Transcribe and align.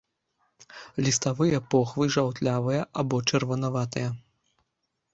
Ліставыя 1.07 1.61
похвы 1.75 2.03
жаўтлявыя 2.17 2.81
або 3.05 3.23
чырванаватыя. 3.29 4.09